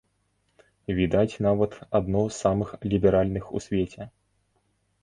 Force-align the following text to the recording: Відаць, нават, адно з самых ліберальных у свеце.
Відаць, 0.99 1.39
нават, 1.47 1.77
адно 2.01 2.25
з 2.27 2.35
самых 2.45 2.73
ліберальных 2.95 3.43
у 3.57 3.65
свеце. 3.67 4.13